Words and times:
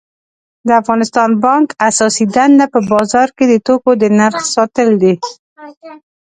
د 0.67 0.69
افغانستان 0.81 1.29
بانک 1.45 1.67
اساسی 1.89 2.25
دنده 2.35 2.65
په 2.73 2.79
بازار 2.91 3.27
کی 3.37 3.45
د 3.47 3.53
توکو 3.65 3.91
د 4.01 4.03
نرخ 4.19 4.41
ساتل 4.55 4.89
دي 5.01 5.13